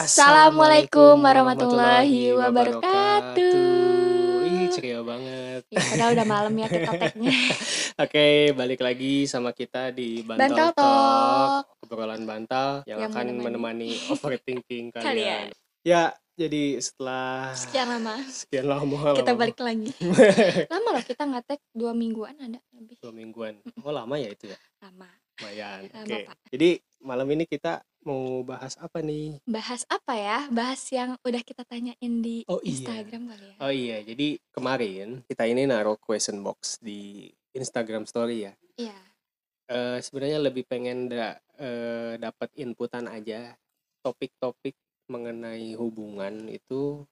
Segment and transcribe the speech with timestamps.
[0.00, 3.52] Assalamualaikum warahmatullahi wabarakatuh.
[4.42, 5.68] Ih, ceria banget.
[5.68, 7.28] Ya, padahal udah malam ya kita tag-nya.
[8.08, 8.26] Oke,
[8.56, 11.84] balik lagi sama kita di Bantal, Bantal Talk, Talk.
[11.84, 13.44] obrolan bantal yang, Yang akan menemani.
[13.44, 15.04] menemani overthinking kalian.
[15.04, 15.46] Kalian.
[15.84, 19.92] Ya, jadi setelah Sekian lama sekian lama kita lama- balik lagi.
[20.64, 23.60] Lama loh kita nggak tag dua mingguan ada lebih dua mingguan.
[23.84, 24.56] Oh, lama ya itu ya?
[24.80, 25.12] lama.
[25.44, 25.92] Lumayan.
[25.92, 26.24] Oke.
[26.24, 26.36] Pak.
[26.48, 26.70] Jadi
[27.00, 29.38] malam ini kita mau bahas apa nih?
[29.44, 30.38] Bahas apa ya?
[30.48, 32.72] Bahas yang udah kita tanyain di Oh, iya.
[32.72, 33.54] Instagram kali ya.
[33.60, 38.52] Oh iya, jadi kemarin kita ini naruh question box di Instagram story ya.
[38.76, 38.98] Iya.
[39.66, 43.54] Eh, sebenarnya lebih pengen da, eh, dapat inputan aja
[44.00, 44.74] topik-topik
[45.06, 47.04] mengenai hubungan itu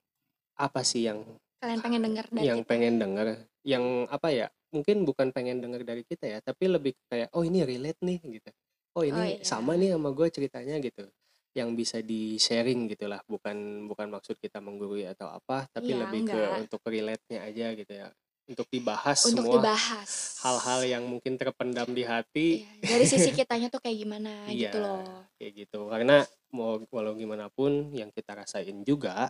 [0.55, 1.23] apa sih yang
[1.59, 2.69] Kalian pengen dengar dari yang kita?
[2.71, 3.29] pengen denger
[3.67, 7.67] yang apa ya mungkin bukan pengen denger dari kita ya tapi lebih kayak oh ini
[7.67, 8.51] relate nih gitu
[8.99, 9.43] oh ini Oh, iya.
[9.43, 11.07] sama nih sama gue ceritanya gitu
[11.55, 16.21] yang bisa di sharing gitulah bukan bukan maksud kita menggurui atau apa tapi Iya, lebih
[16.25, 16.63] ke enggak.
[16.63, 18.09] untuk relate-nya aja gitu ya
[18.49, 20.11] untuk dibahas Untuk semua dibahas.
[20.41, 24.71] hal-hal yang mungkin terpendam di hati Iya, dari sisi kitanya tuh kayak gimana Iya.
[24.71, 25.03] gitu loh.
[25.37, 26.17] kayak gitu karena
[26.51, 29.29] mau walau gimana pun yang kita rasain juga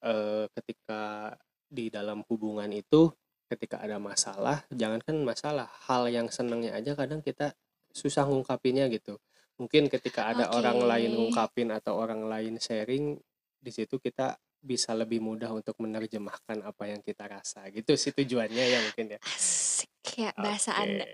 [0.00, 1.32] eh, ketika
[1.66, 3.12] di dalam hubungan itu
[3.46, 7.52] ketika ada masalah jangankan masalah hal yang senangnya aja kadang kita
[7.92, 9.18] susah ngungkapinnya gitu
[9.58, 10.62] mungkin ketika ada Oke.
[10.62, 13.18] orang lain ngungkapin atau orang lain sharing
[13.58, 18.64] di situ kita bisa lebih mudah untuk menerjemahkan apa yang kita rasa gitu sih tujuannya
[18.64, 20.74] ya mungkin ya Asik ya bahasa.
[20.74, 21.06] Anda.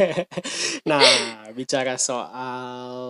[0.90, 1.00] nah,
[1.56, 3.00] bicara soal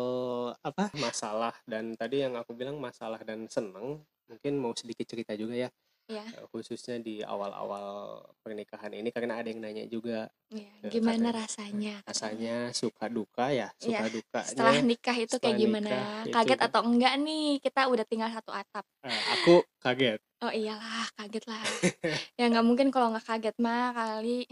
[0.63, 3.99] apa masalah dan tadi yang aku bilang masalah dan seneng,
[4.31, 5.69] mungkin mau sedikit cerita juga ya,
[6.09, 10.65] Ya, eh, khususnya di awal-awal pernikahan ini karena ada yang nanya juga ya.
[10.81, 11.45] Ya, Gimana katanya.
[11.45, 11.95] rasanya?
[12.09, 14.49] rasanya suka duka ya, suka Iya, dukanya.
[14.49, 15.89] Setelah nikah itu setelah kayak gimana?
[15.93, 16.67] nikah Kaget tuh.
[16.73, 17.49] atau enggak nih?
[17.61, 18.89] Kita udah tinggal satu atap.
[19.05, 20.21] Eh, aku kaget.
[20.41, 21.61] Oh iyalah, kaget lah.
[22.41, 24.49] ya nggak mungkin kalau nggak kaget mah kali.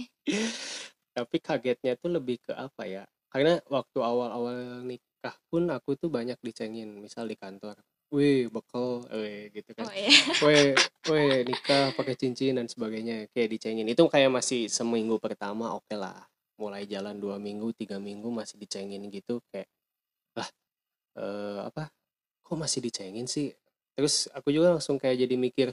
[1.16, 3.08] Tapi kagetnya tuh lebih ke apa ya?
[3.32, 7.80] Karena waktu awal-awal nikah pun aku tuh banyak dicengin, misal di kantor.
[8.14, 9.90] Wih, bekal, weh gitu kan.
[9.90, 10.08] Oh iya.
[10.46, 10.76] Weh,
[11.10, 16.28] weh nikah pakai cincin dan sebagainya kayak dicengin itu kayak masih seminggu pertama oke lah
[16.60, 19.68] mulai jalan dua minggu tiga minggu masih dicengin gitu kayak
[20.36, 20.48] lah
[21.16, 21.88] eh, apa
[22.44, 23.52] kok masih dicengin sih
[23.96, 25.68] terus aku juga langsung kayak jadi mikir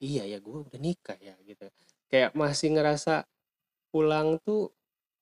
[0.00, 1.64] iya ya gue udah nikah ya gitu
[2.12, 3.24] kayak masih ngerasa
[3.88, 4.70] pulang tuh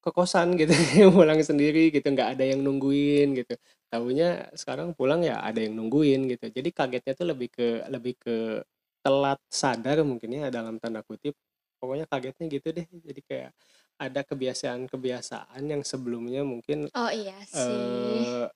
[0.06, 0.70] ke kosan gitu
[1.16, 3.54] pulang sendiri gitu nggak ada yang nungguin gitu.
[3.90, 6.46] Tahunya sekarang pulang ya ada yang nungguin gitu.
[6.54, 8.62] Jadi kagetnya tuh lebih ke lebih ke
[9.02, 11.34] telat sadar mungkin ya dalam tanda kutip.
[11.82, 12.86] Pokoknya kagetnya gitu deh.
[12.86, 13.50] Jadi kayak
[13.98, 17.58] ada kebiasaan-kebiasaan yang sebelumnya mungkin Oh iya sih.
[17.58, 18.46] eh,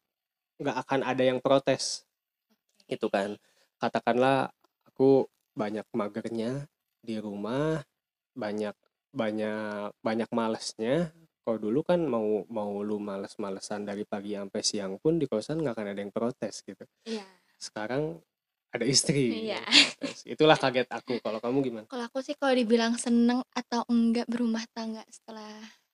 [0.62, 2.06] nggak akan ada yang protes.
[2.87, 3.34] Gitu kan.
[3.83, 4.55] Katakanlah
[4.87, 5.27] aku
[5.59, 6.71] banyak magernya
[7.03, 7.83] di rumah
[8.37, 8.77] banyak
[9.10, 11.10] banyak banyak malesnya
[11.41, 15.75] kalau dulu kan mau mau lu males-malesan dari pagi sampai siang pun di kosan nggak
[15.75, 17.25] akan ada yang protes gitu Iya.
[17.56, 18.21] sekarang
[18.71, 19.59] ada istri Iya.
[19.59, 20.19] yang protes.
[20.25, 24.62] itulah kaget aku kalau kamu gimana Kalau aku sih kalau dibilang seneng atau enggak berumah
[24.71, 25.49] tangga setelah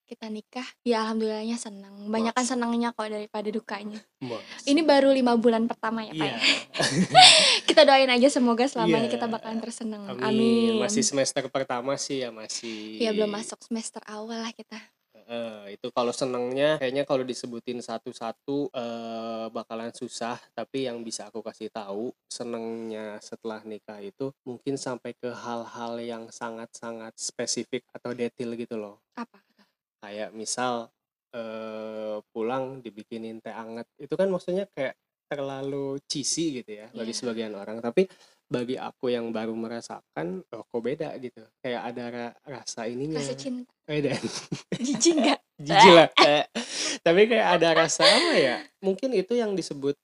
[0.07, 2.07] kita nikah, ya alhamdulillahnya seneng.
[2.07, 3.99] Banyak kan senangnya kok daripada dukanya.
[4.23, 4.63] Mas.
[4.63, 6.23] Ini baru lima bulan pertama ya Pak.
[6.23, 6.39] iya ya?
[7.67, 9.19] kita doain aja semoga selamanya Iya.
[9.19, 10.07] kita bakalan terseneng.
[10.07, 10.23] amin.
[10.23, 10.71] Amin.
[10.79, 14.79] masih semester pertama sih ya masih Ya belum masuk semester awal lah kita.
[15.27, 21.43] Eh, itu kalau senengnya kayaknya kalau disebutin satu-satu eh, bakalan susah tapi yang bisa aku
[21.43, 28.55] kasih tahu senengnya setelah nikah itu mungkin sampai ke hal-hal yang sangat-sangat spesifik atau detail
[28.55, 29.43] gitu loh Apa?
[29.99, 30.87] kayak misal
[31.35, 34.95] eh, pulang dibikinin teh anget itu kan maksudnya kayak
[35.27, 37.19] terlalu cheesy gitu ya bagi Iya.
[37.19, 38.07] sebagian orang tapi
[38.47, 41.43] bagi aku yang baru merasakan oh kok beda gitu.
[41.59, 43.19] Kayak ada ra- rasa ininya.
[43.19, 43.67] Rasa cinta.
[43.87, 44.11] beda
[44.83, 45.39] Jijik enggak?
[45.67, 46.43] jijik lah Eh,
[47.03, 48.55] tapi kayak ada rasa apa ya?
[48.83, 49.95] Mungkin itu yang disebut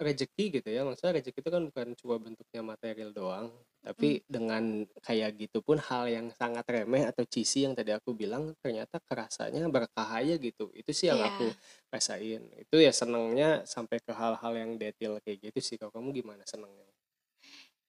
[0.00, 0.80] rezeki gitu ya.
[0.84, 3.48] Maksudnya rezeki itu kan bukan cuma bentuknya material doang
[3.80, 8.52] tapi dengan kayak gitu pun hal yang sangat remeh atau cheesy yang tadi aku bilang
[8.60, 10.68] ternyata kerasanya berkah aja gitu.
[10.76, 11.28] Itu sih yang Iya.
[11.32, 11.46] aku
[11.88, 12.42] rasain.
[12.60, 15.76] Itu ya senangnya sampai ke hal-hal yang detail kayak gitu sih.
[15.80, 16.84] Kalau kamu gimana senangnya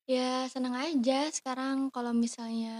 [0.09, 2.73] Ya seneng aja sekarang kalau misalnya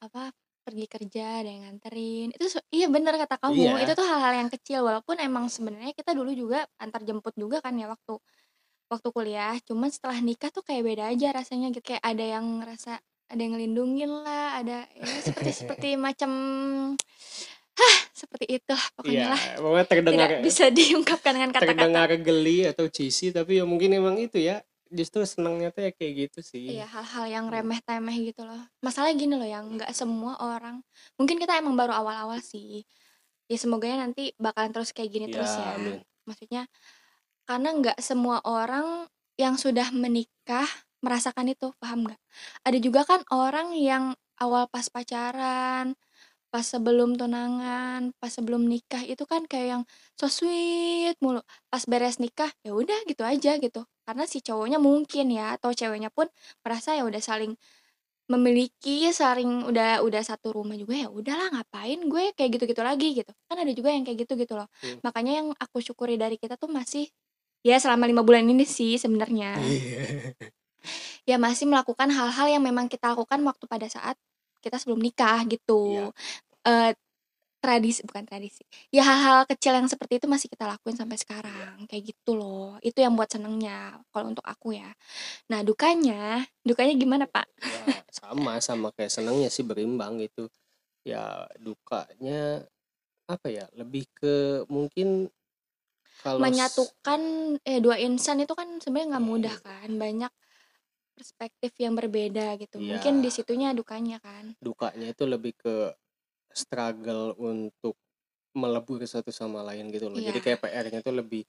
[0.00, 0.32] apa
[0.64, 2.32] pergi kerja ada yang nganterin.
[2.32, 3.84] Itu se- iya bener kata kamu Iya.
[3.84, 4.80] itu tuh hal-hal yang kecil.
[4.82, 8.16] Walaupun emang sebenarnya kita dulu juga antar jemput juga kan ya waktu
[8.88, 9.54] waktu kuliah.
[9.62, 11.84] Cuman setelah nikah tuh kayak beda aja rasanya gitu.
[11.84, 12.92] Kayak ada yang ngerasa
[13.24, 16.30] ada yang ngelindungin lah ada ya seperti seperti macam
[17.74, 19.40] hah seperti itu lah pokoknya Iya, lah.
[19.58, 21.72] pokoknya terdengar tidak bisa diungkapkan dengan kata-kata.
[21.74, 24.60] terdengar geli atau cheesy tapi ya mungkin emang itu ya
[24.98, 27.54] justru senangnya tuh ya kayak gitu sih Iya, hal-hal yang Hmm.
[27.60, 28.60] remeh-temeh gitu loh.
[28.80, 30.80] Masalahnya gini loh, yang nggak semua orang
[31.20, 32.88] mungkin kita emang baru awal-awal sih.
[33.50, 35.76] Ya semoganya nanti bakalan terus kayak gini terus ya ya.
[35.76, 36.62] amin Maksudnya
[37.48, 39.08] karena nggak semua orang
[39.40, 40.68] yang sudah menikah
[41.04, 42.20] merasakan itu, paham nggak?
[42.66, 44.04] Ada juga kan orang yang
[44.40, 45.92] awal pas pacaran,
[46.52, 49.84] pas sebelum tunangan, pas sebelum nikah itu kan kayak yang
[50.18, 51.40] so sweet mulu.
[51.72, 53.84] Pas beres nikah ya udah gitu aja gitu.
[54.04, 56.28] Karena si cowoknya mungkin ya atau ceweknya pun
[56.60, 57.56] merasa ya udah saling
[58.24, 63.32] memiliki, saling udah udah satu rumah juga ya udahlah ngapain gue kayak gitu-gitu lagi gitu.
[63.48, 64.68] Kan ada juga yang kayak gitu gitu loh.
[64.80, 65.00] Hmm.
[65.04, 67.04] Makanya yang aku syukuri dari kita tuh masih
[67.64, 70.04] ya selama lima bulan ini sih sebenarnya Iya.
[71.30, 74.16] ya masih melakukan hal-hal yang memang kita lakukan waktu pada saat
[74.60, 75.56] kita sebelum nikah Iya.
[75.56, 76.12] gitu.
[76.64, 76.92] Eh
[77.64, 78.62] tradisi bukan tradisi.
[78.92, 81.24] Ya hal-hal kecil yang seperti itu masih kita lakuin sampai Iya.
[81.24, 81.76] sekarang.
[81.88, 82.76] Kayak gitu loh.
[82.84, 83.78] Itu yang buat senengnya
[84.12, 84.92] kalau untuk aku ya.
[85.52, 87.46] Nah, dukanya, dukanya gimana, Pak?
[87.64, 90.52] ya sama sama kayak senangnya sih berimbang gitu
[91.04, 92.64] ya dukanya
[93.28, 95.28] apa ya lebih ke mungkin
[96.24, 97.20] kalau Menyatukan
[97.70, 99.64] eh dua insan itu kan sebenarnya nggak mudah Iya.
[99.66, 99.88] kan.
[100.02, 100.32] Banyak
[101.18, 102.76] perspektif yang berbeda gitu.
[102.80, 102.88] Iya.
[102.90, 104.44] Mungkin di situnya dukanya kan.
[104.64, 105.74] dukanya itu lebih ke
[106.54, 107.98] struggle untuk
[108.54, 110.22] melebur satu sama lain gitu loh.
[110.22, 110.44] Jadi Iya.
[110.46, 111.42] kayak PR-nya tuh lebih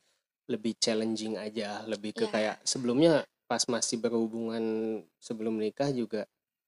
[0.45, 2.33] lebih challenging aja, lebih ke Iya.
[2.33, 4.61] kayak sebelumnya pas masih berhubungan
[5.21, 6.25] sebelum nikah juga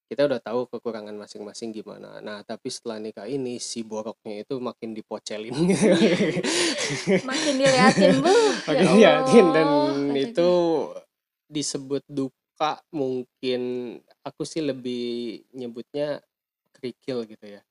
[0.08, 2.24] kita udah tahu kekurangan masing-masing gimana.
[2.24, 5.52] Nah, tapi setelah nikah ini si boroknya itu makin dipocelin.
[7.28, 8.54] Makin diliatin, buh.
[8.72, 9.68] Makin Ya diliatin dan
[10.16, 10.52] kata itu
[11.52, 13.62] disebut duka mungkin
[14.24, 16.24] aku sih lebih nyebutnya
[16.72, 17.62] kerikil gitu ya.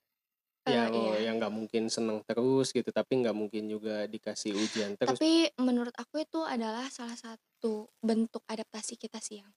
[0.67, 1.31] Ya, Eh, iya.
[1.31, 5.15] yang nggak mungkin seneng terus gitu, tapi nggak mungkin juga dikasih ujian terus.
[5.15, 9.51] Tapi menurut aku itu adalah salah satu bentuk adaptasi kita sih yang.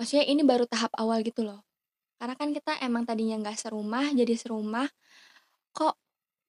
[0.00, 1.60] Maksudnya ini baru tahap awal gitu loh.
[2.16, 4.88] Karena kan kita emang tadinya nggak serumah, jadi serumah.
[5.76, 5.94] Kok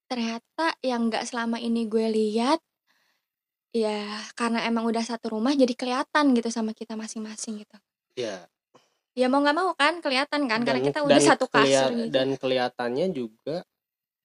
[0.08, 2.60] ternyata yang nggak selama ini gue lihat,
[3.72, 7.80] ya karena emang udah satu rumah jadi kelihatan gitu sama kita masing-masing gitu.
[8.16, 8.48] Ya,
[9.12, 12.12] Ya mau nggak mau kan kelihatan kan karena dan kita udah satu kasur gitu.
[12.16, 13.68] dan kelihatannya juga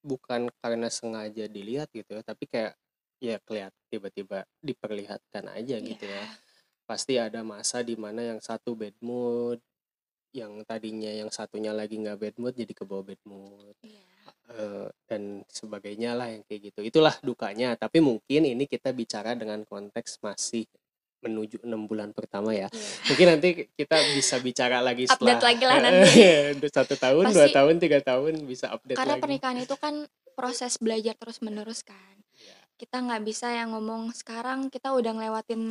[0.06, 2.78] bukan karena sengaja dilihat gitu ya, tapi kayak
[3.18, 6.22] ya kelihat tiba-tiba diperlihatkan aja gitu Iya.
[6.22, 6.24] ya.
[6.86, 9.58] Pasti ada masa di mana yang satu bad mood,
[10.30, 13.74] yang tadinya yang satunya lagi nggak bad mood jadi kebawa bad mood.
[13.82, 14.02] Iya.
[14.46, 16.80] eh, dan sebagainya lah yang kayak gitu.
[16.86, 17.74] Itulah dukanya.
[17.74, 20.70] Tapi mungkin ini kita bicara dengan konteks masih
[21.26, 22.70] menuju enam bulan pertama ya.
[22.70, 23.10] Iya.
[23.10, 26.10] Mungkin nanti kita bisa bicara lagi setelah Update lagi lah nanti.
[26.70, 29.22] satu tahun, dua Pasti tahun, tiga tahun bisa update karena lagi.
[29.26, 29.94] pernikahan itu kan
[30.38, 32.16] proses belajar terus menerus kan.
[32.38, 35.62] Ya, kita nggak bisa yang ngomong sekarang kita udah ngelewatin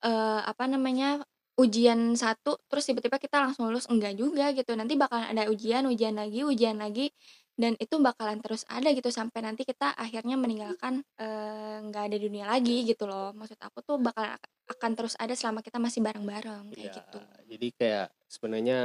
[0.00, 1.20] eh, apa namanya
[1.56, 6.12] ujian satu terus tiba-tiba kita langsung lulus enggak juga gitu nanti bakalan ada ujian ujian
[6.12, 7.08] lagi ujian lagi
[7.56, 12.44] dan itu bakalan terus ada gitu sampai nanti kita akhirnya meninggalkan eh, nggak ada dunia
[12.46, 14.36] lagi gitu loh maksud aku tuh bakal
[14.68, 17.18] akan terus ada selama kita masih bareng-bareng kayak ya, gitu
[17.48, 18.78] jadi kayak sebenarnya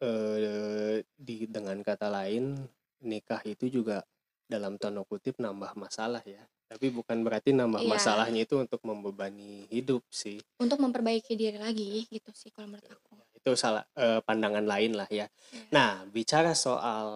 [0.00, 2.56] eh, di dengan kata lain
[3.04, 4.04] nikah itu juga
[4.50, 6.42] dalam tanda kutip nambah masalah ya.
[6.70, 7.90] Tapi bukan berarti nambah Iya.
[7.98, 10.38] masalahnya itu untuk membebani hidup sih.
[10.60, 15.08] untuk memperbaiki diri lagi gitu sih kalau menurut aku Itu salah eh, pandangan lain lah
[15.08, 15.24] ya.
[15.50, 15.70] Iya.
[15.72, 17.08] Nah, bicara soal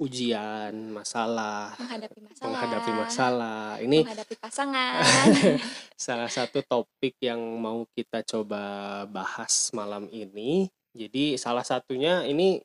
[0.00, 5.04] ujian, masalah, menghadapi masalah menghadapi masalah, ini menghadapi pasangan
[6.08, 10.72] salah satu topik yang mau kita coba bahas malam ini.
[10.96, 12.58] Jadi salah satunya ini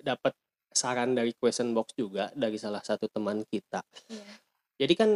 [0.00, 0.32] dapat
[0.72, 3.84] saran dari question box juga dari salah satu teman kita.
[4.08, 4.32] Iya.
[4.80, 5.10] Jadi kan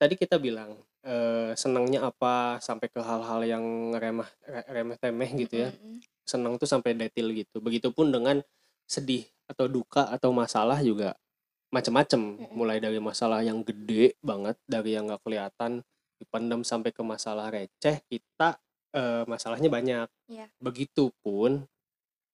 [0.00, 3.64] tadi kita bilang eh, senangnya apa sampai ke hal-hal yang
[3.94, 5.70] remeh remeh temeh gitu ya.
[5.70, 6.00] Mm-mm.
[6.24, 7.60] Senang tuh sampai detail gitu.
[7.60, 8.40] Begitupun dengan
[8.88, 11.12] sedih atau duka atau masalah juga
[11.72, 12.20] macem-macem.
[12.20, 12.52] Mm-mm.
[12.52, 15.84] Mulai dari masalah yang gede banget dari yang nggak kelihatan
[16.20, 18.60] dipendam sampai ke masalah receh kita
[18.94, 20.08] eh, masalahnya banyak.
[20.28, 20.46] Iya.
[20.60, 21.64] Begitupun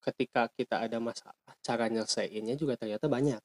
[0.03, 3.41] ketika kita ada masalah cara nyelesainnya juga ternyata banyak.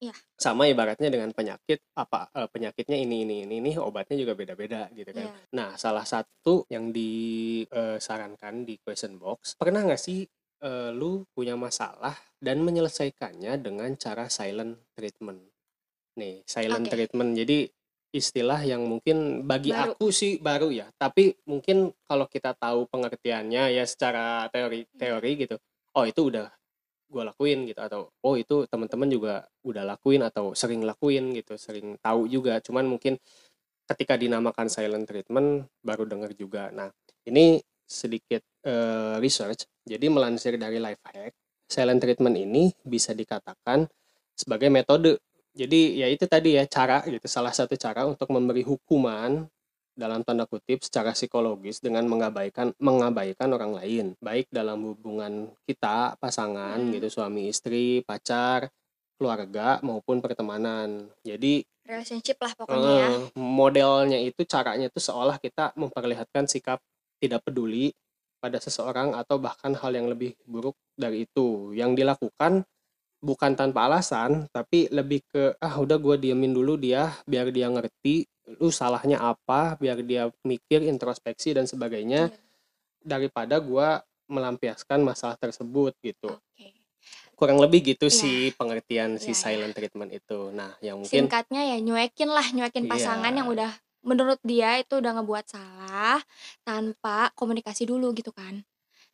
[0.00, 0.16] Iya.
[0.40, 5.12] Sama ibaratnya dengan penyakit apa eh, penyakitnya ini ini ini ini obatnya juga beda-beda gitu
[5.12, 5.28] kan.
[5.28, 5.34] Iya.
[5.56, 10.24] Nah, salah satu yang disarankan di question box, pernah nggak sih
[10.60, 15.40] eh, lu punya masalah dan menyelesaikannya dengan cara silent treatment?
[16.20, 16.92] Nih, silent Oke.
[16.92, 17.32] treatment.
[17.36, 17.68] Jadi
[18.10, 19.94] istilah yang mungkin bagi Baru.
[19.94, 25.54] aku sih baru ya, tapi mungkin kalau kita tahu pengertiannya ya secara teori teori gitu,
[25.94, 26.50] oh itu udah
[27.10, 29.34] gue lakuin gitu atau oh itu teman-teman juga
[29.66, 32.58] udah lakuin atau sering lakuin gitu, sering tahu juga.
[32.58, 33.14] Cuman mungkin
[33.86, 36.70] ketika dinamakan silent treatment baru dengar juga.
[36.70, 36.90] Nah,
[37.26, 37.58] ini
[37.90, 41.34] sedikit uh, research, jadi melansir dari life hack,
[41.66, 43.90] silent treatment ini bisa dikatakan
[44.38, 45.18] sebagai metode.
[45.50, 49.50] Jadi ya itu tadi ya cara gitu, salah satu cara untuk memberi hukuman
[49.90, 56.78] dalam tanda kutip secara psikologis dengan mengabaikan mengabaikan orang lain, baik dalam hubungan kita pasangan
[56.78, 56.94] hmm.
[56.94, 58.70] gitu suami istri, pacar,
[59.18, 61.10] keluarga maupun pertemanan.
[61.26, 63.08] Jadi relationship lah pokoknya uh, ya.
[63.36, 66.78] Modelnya itu caranya itu seolah kita memperlihatkan sikap
[67.20, 67.92] tidak peduli
[68.40, 72.64] pada seseorang atau bahkan hal yang lebih buruk dari itu yang dilakukan
[73.20, 78.24] bukan tanpa alasan tapi lebih ke ah udah gue diemin dulu dia biar dia ngerti
[78.58, 82.40] lu salahnya apa biar dia mikir introspeksi dan sebagainya yeah.
[83.04, 83.88] daripada gue
[84.26, 86.72] melampiaskan masalah tersebut gitu okay.
[87.36, 88.18] kurang lebih gitu yeah.
[88.24, 89.38] sih pengertian yeah, si iya.
[89.38, 89.76] silent yeah.
[89.76, 92.90] treatment itu nah yang mungkin singkatnya ya nyuekin lah nyuekin iya.
[92.90, 93.38] pasangan yeah.
[93.44, 96.20] yang udah menurut dia itu udah ngebuat salah
[96.64, 98.64] tanpa komunikasi dulu gitu kan.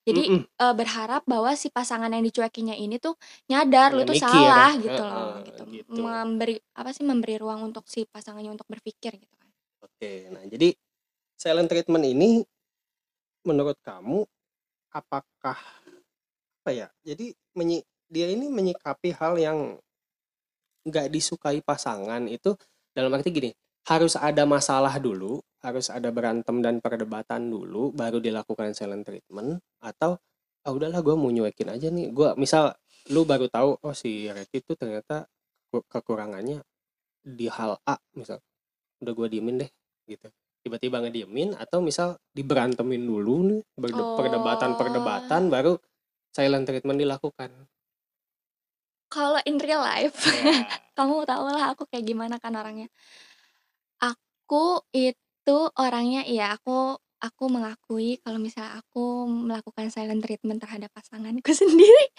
[0.07, 0.43] Jadi mm -mm.
[0.63, 3.19] Uh, berharap bahwa si pasangan yang dicuekinya ini tuh
[3.51, 4.23] nyadar lu tuh mikir.
[4.23, 5.63] salah gitu loh, gitu.
[5.75, 5.99] gitu.
[5.99, 9.51] Memberi apa sih memberi ruang untuk si pasangannya untuk berpikir gitu kan.
[9.83, 10.71] Oke, nah jadi
[11.35, 12.47] silent treatment ini
[13.43, 14.23] menurut kamu
[14.95, 15.59] apakah
[16.63, 16.87] apa ya?
[17.03, 19.75] Jadi menyi dia ini menyikapi hal yang
[20.87, 22.55] nggak disukai pasangan itu
[22.95, 23.51] dalam arti gini,
[23.87, 30.19] harus ada masalah dulu, harus ada berantem dan perdebatan dulu, baru dilakukan silent treatment, atau
[30.67, 32.75] ah udahlah gue mau nyuekin aja nih, gue misal
[33.15, 35.31] lu baru tahu oh si Reki itu ternyata
[35.71, 36.59] kekurangannya
[37.23, 38.43] di hal A misal,
[38.99, 39.71] udah gue diemin deh
[40.11, 40.27] gitu,
[40.67, 44.19] tiba-tiba ngediemin atau misal diberantemin dulu nih, oh.
[44.19, 45.79] perdebatan-perdebatan baru
[46.35, 47.55] silent treatment dilakukan.
[49.07, 50.67] Kalau in real life, yeah.
[50.99, 52.91] kamu tau lah aku kayak gimana kan orangnya
[54.47, 61.51] Aku itu orangnya iya, aku aku mengakui kalau misalnya aku melakukan silent treatment terhadap pasanganku
[61.67, 62.15] sendiri.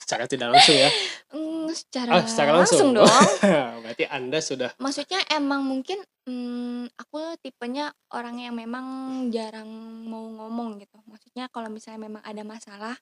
[0.00, 0.88] Secara tidak langsung ya?
[1.28, 2.96] Hmm, secara Oh, secara langsung?
[2.96, 3.28] langsung dong.
[3.84, 8.86] Berarti Anda sudah Maksudnya emang mungkin, hmm, aku tipenya orang yang memang
[9.28, 9.68] jarang
[10.08, 10.96] mau ngomong gitu.
[11.04, 12.96] Maksudnya kalau misalnya memang ada masalah,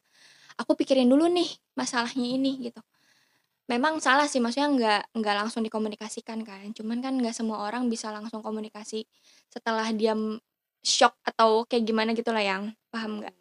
[0.59, 1.47] aku pikirin dulu nih
[1.79, 2.83] masalahnya ini gitu
[3.67, 6.67] memang salah sih maksudnya nggak nggak langsung dikomunikasikan kan.
[6.75, 9.07] Cuman kan nggak semua orang bisa langsung komunikasi
[9.51, 10.15] setelah dia
[10.87, 13.35] shock atau kayak gimana gitu lah yang paham nggak.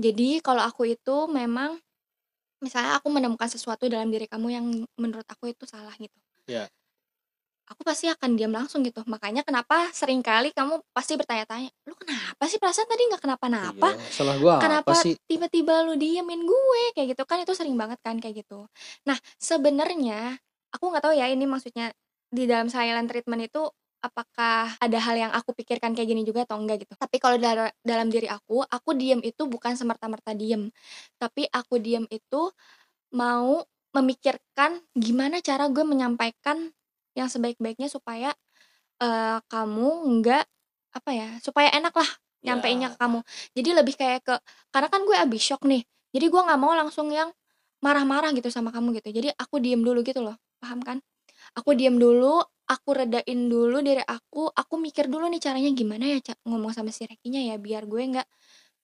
[0.00, 1.80] Jadi kalau aku itu memang
[2.60, 4.66] misalnya aku menemukan sesuatu dalam diri kamu yang
[5.00, 6.16] menurut aku itu salah gitu.
[6.48, 6.68] Yeah
[7.68, 9.00] aku pasti akan diam langsung gitu.
[9.08, 13.88] Makanya kenapa sering kali kamu pasti bertanya-tanya, "Lu kenapa sih perasaan tadi nggak kenapa-napa?
[13.96, 17.76] Iya, salah gua Kenapa apa sih?" tiba-tiba lu diemin gue?" Kayak gitu kan itu sering
[17.80, 18.68] banget kan kayak gitu.
[19.08, 20.36] Nah, sebenarnya
[20.74, 21.92] aku nggak tahu ya ini maksudnya
[22.28, 23.62] di dalam silent treatment itu
[24.04, 26.92] apakah ada hal yang aku pikirkan kayak gini juga atau enggak gitu.
[26.98, 30.68] Tapi kalau dalam dalam diri aku, aku diem itu bukan semerta-merta diem.
[31.16, 32.52] Tapi aku diem itu
[33.14, 33.62] mau
[33.94, 36.74] memikirkan gimana cara gue menyampaikan
[37.18, 38.34] yang sebaik-baiknya supaya,
[39.02, 40.44] uh, kamu nggak,
[40.94, 42.10] apa ya, supaya enak lah
[42.44, 43.20] nyampeinnya ke kamu.
[43.56, 44.34] Jadi lebih kayak ke
[44.70, 47.32] karena kan gue abis shock nih, jadi gue nggak mau langsung yang
[47.80, 49.10] marah-marah gitu sama kamu gitu.
[49.12, 50.98] Jadi aku diem dulu gitu loh, paham kan?
[51.56, 56.18] Aku diem dulu, aku redain dulu diri aku, aku mikir dulu nih caranya gimana ya
[56.48, 58.28] ngomong sama si Rekinya ya biar gue nggak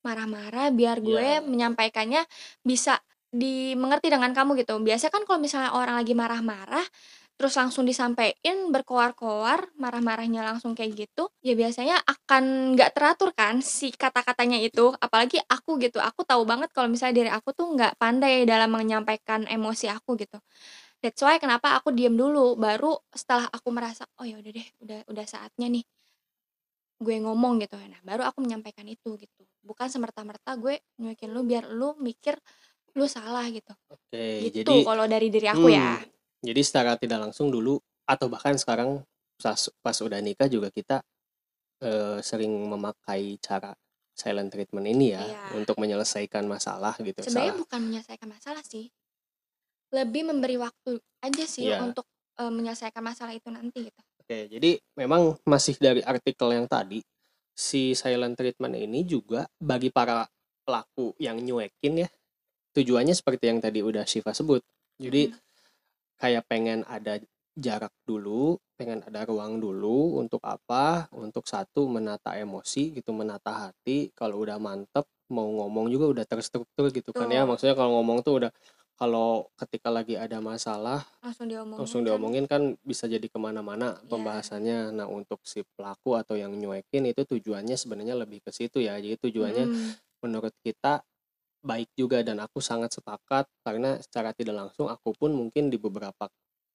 [0.04, 2.24] marah-marah, biar gue menyampaikannya
[2.64, 4.80] bisa dimengerti dengan kamu gitu.
[4.82, 6.84] Biasanya kan kalau misalnya orang lagi marah-marah
[7.40, 13.88] terus langsung disampaikan berkoar-koar marah-marahnya langsung kayak gitu ya biasanya akan nggak teratur kan si
[13.96, 14.92] kata-katanya itu.
[15.00, 19.48] Apalagi aku gitu aku tahu banget kalau misalnya diri aku tuh nggak pandai dalam menyampaikan
[19.48, 20.36] emosi aku gitu.
[21.00, 25.00] That's why kenapa aku diem dulu baru setelah aku merasa oh ya udah deh udah
[25.08, 25.84] udah saatnya nih
[27.00, 27.80] gue ngomong gitu.
[27.80, 29.48] Nah baru aku menyampaikan itu gitu.
[29.64, 32.36] Bukan semerta-merta gue nyuekin lu biar lu mikir
[33.00, 33.72] lu salah gitu.
[33.88, 35.96] Oke gitu jadi kalau dari diri aku ya.
[35.96, 37.76] hmm, ya jadi secara tidak langsung dulu
[38.08, 39.04] atau bahkan sekarang
[39.36, 41.04] pas, pas udah nikah juga kita
[41.84, 43.76] uh, sering memakai cara
[44.16, 45.40] silent treatment ini ya iya.
[45.56, 47.24] untuk menyelesaikan masalah gitu.
[47.24, 48.92] Sebenarnya bukan menyelesaikan masalah sih,
[49.92, 51.80] lebih memberi waktu aja sih iya.
[51.80, 52.04] untuk
[52.36, 54.00] uh, menyelesaikan masalah itu nanti gitu.
[54.20, 57.00] Oke, jadi memang masih dari artikel yang tadi
[57.56, 60.28] si silent treatment ini juga bagi para
[60.64, 62.08] pelaku yang nyuekin ya
[62.76, 64.60] tujuannya seperti yang tadi udah Shiva sebut.
[65.00, 65.49] Jadi hmm
[66.20, 67.16] kayak pengen ada
[67.56, 71.08] jarak dulu, pengen ada ruang dulu untuk apa?
[71.16, 74.12] Untuk satu menata emosi gitu, menata hati.
[74.14, 77.42] Kalau udah mantep mau ngomong juga udah terstruktur gitu kan ya.
[77.48, 78.52] Maksudnya kalau ngomong tuh udah
[79.00, 83.96] kalau ketika lagi ada masalah langsung diomongin langsung kan diomongin kan bisa jadi ke mana-mana
[83.96, 84.92] ya pembahasannya.
[84.92, 89.00] Nah untuk si pelaku atau yang nyuekin itu tujuannya sebenarnya lebih ke situ ya.
[89.00, 91.00] Jadi tujuannya mm, menurut kita
[91.60, 96.28] baik juga dan aku sangat sepakat karena secara tidak langsung aku pun mungkin di beberapa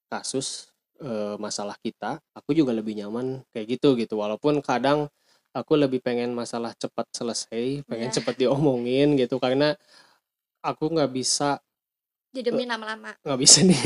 [0.09, 0.69] kasus
[1.01, 4.21] eh, masalah kita aku juga lebih nyaman kayak gitu gitu.
[4.21, 5.09] Walaupun kadang
[5.55, 9.73] aku lebih pengen masalah cepat selesai pengen ya cepat diomongin gitu karena
[10.61, 11.57] aku nggak bisa
[12.35, 13.15] didemin lama-lama.
[13.23, 13.81] nggak bisa nih.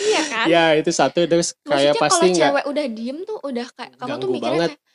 [0.00, 0.46] Iya kan?
[0.48, 1.22] Ya itu satu.
[1.22, 4.50] Terus kayak maksudnya kalau pasti nggak cewek udah diem tuh udah kayak kamu tuh mikirnya
[4.50, 4.70] banget.
[4.74, 4.89] kayak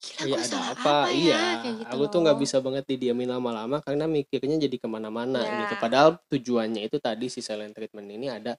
[0.00, 0.90] gila Iya gue ada salah apa?
[0.90, 4.56] apa Iya, ya kayak gitu aku tuh nggak loh bisa banget didiamin lama-lama karena mikirnya
[4.56, 5.74] jadi ke mana-mana gitu.
[5.74, 8.56] ya Padahal tujuannya itu tadi si silent treatment ini ada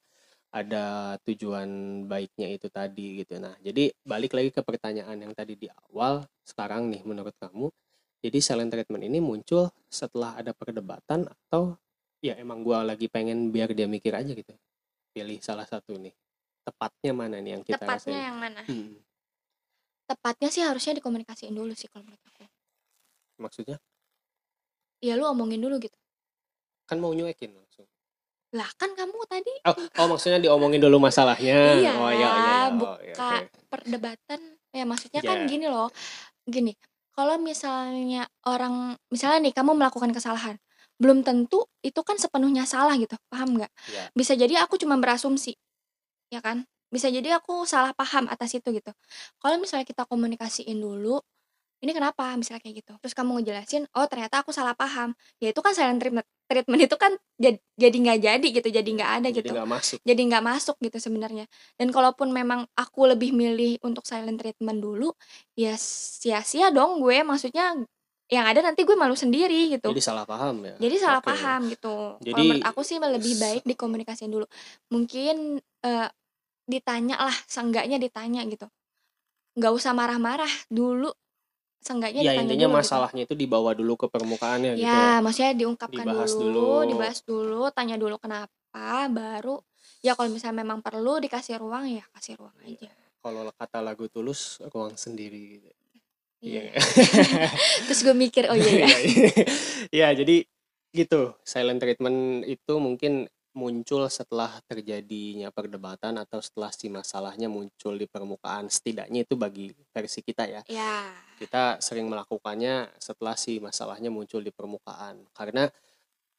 [0.51, 3.39] ada tujuan baiknya itu tadi gitu.
[3.39, 6.27] Nah, jadi balik lagi ke pertanyaan yang tadi di awal.
[6.43, 7.71] Sekarang nih, menurut kamu,
[8.19, 11.79] jadi silent treatment ini muncul setelah ada perdebatan atau
[12.19, 14.51] ya emang gua lagi pengen biar dia mikir aja gitu.
[15.15, 16.11] Pilih salah satu nih.
[16.67, 18.27] Tepatnya mana nih yang kita tepatnya rasain?
[18.27, 18.91] yang mana Hmm,
[20.11, 22.43] tepatnya sih harusnya dikomunikasiin dulu sih kalau menurut aku
[23.39, 23.77] maksudnya
[25.01, 25.97] ya lu omongin dulu gitu
[26.85, 27.87] kan mau nyuekin langsung.
[28.51, 31.79] lah kan kamu tadi Oh, oh maksudnya diomongin dulu masalahnya.
[31.79, 32.55] iya Oh iya iya iya.
[32.67, 33.63] Oh iya buka oke.
[33.71, 34.39] perdebatan
[34.75, 35.47] ya maksudnya kan Ya.
[35.47, 35.87] gini loh
[36.43, 36.75] gini
[37.15, 40.59] kalau misalnya orang misalnya nih kamu melakukan kesalahan
[40.99, 44.11] belum tentu itu kan sepenuhnya salah gitu paham nggak Ya.
[44.11, 45.55] bisa jadi aku cuma berasumsi
[46.27, 48.91] ya kan bisa jadi aku salah paham atas itu gitu.
[49.39, 51.23] Kalau misalnya kita komunikasiin dulu
[51.81, 52.93] ini kenapa misalnya kayak gitu.
[53.01, 55.17] Terus kamu ngejelasin oh ternyata aku salah paham.
[55.41, 59.11] Ya itu kan silent treatment treatment itu kan jad- jadi nggak jadi gitu jadi nggak
[59.17, 59.53] ada Jadi gitu.
[59.57, 59.97] nggak masuk.
[60.05, 61.45] jadi nggak masuk gitu sebenarnya.
[61.81, 65.09] Dan kalaupun memang aku lebih milih untuk silent treatment dulu
[65.57, 67.17] ya sia-sia dong gue.
[67.25, 67.73] Maksudnya
[68.31, 69.89] yang ada nanti gue malu sendiri gitu.
[69.91, 70.75] Jadi salah paham ya.
[70.79, 71.33] jadi salah Oke.
[71.33, 71.95] paham gitu.
[72.15, 74.45] Kalau Jadi menurut aku sih lebih baik dikomunikasiin dulu.
[74.93, 76.07] Mungkin eh,
[76.69, 78.67] ditanya lah seenggaknya ditanya gitu
[79.57, 81.11] nggak usah marah-marah dulu
[81.81, 85.23] seenggaknya ya intinya dulu gitu masalahnya itu dibawa dulu ke permukaannya gitu ya ya.
[85.23, 86.89] maksudnya diungkapkan Dibahas dulu, dulu.
[86.93, 89.57] dibahas dulu tanya dulu kenapa baru
[90.05, 92.87] ya kalau misalnya memang perlu dikasih ruang ya kasih ruang Iya.
[92.87, 95.69] aja Kalau kata lagu tulus ruang sendiri gitu.
[96.41, 96.81] iya Iya.
[97.85, 98.89] terus gue mikir oh iya ya.
[99.91, 100.47] Ya, jadi
[100.95, 101.35] gitu.
[101.43, 108.71] Silent treatment itu mungkin muncul setelah terjadinya perdebatan atau setelah si masalahnya muncul di permukaan.
[108.71, 110.61] Setidaknya itu bagi versi kita ya.
[110.71, 115.27] ya Kita sering melakukannya setelah si masalahnya muncul di permukaan.
[115.35, 115.67] Karena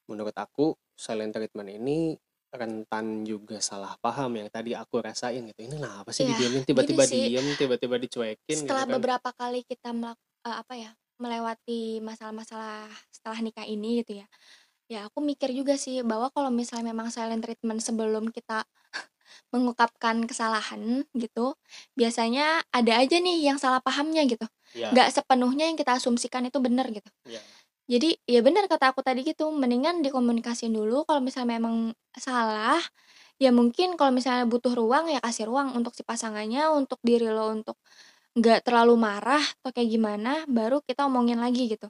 [0.09, 2.17] menurut aku silent treatment ini
[2.53, 5.65] rentan juga salah paham yang tadi aku rasain gitu.
[5.65, 8.93] Ini kenapa sih Iya, didiamin tiba-tiba diem, tiba-tiba dicuekin gitu setelah kan.
[8.97, 14.27] beberapa kali kita melak eh, apa ya melewati masalah-masalah setelah nikah ini gitu ya
[14.91, 18.67] ya aku mikir juga sih bahwa kalau misalnya memang silent treatment sebelum kita
[19.53, 21.55] mengungkapkan kesalahan gitu
[21.97, 24.45] biasanya ada aja nih yang salah pahamnya gitu.
[24.73, 27.09] Ya, nggak sepenuhnya yang kita asumsikan itu benar gitu.
[27.29, 27.41] Ya.
[27.89, 32.79] jadi ya benar kata aku tadi gitu mendingan dikomunikasiin dulu kalau misalnya memang salah
[33.41, 37.51] ya mungkin kalau misalnya butuh ruang ya kasih ruang untuk si pasangannya untuk diri lo
[37.51, 37.77] untuk
[38.39, 41.89] nggak terlalu marah atau kayak gimana baru kita omongin lagi gitu.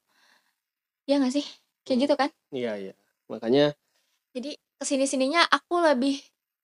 [1.07, 1.45] Ya nggak sih
[1.85, 2.93] kayak gitu kan Iya, iya.
[3.31, 3.73] Makanya
[4.33, 6.17] jadi ke sini sininya aku lebih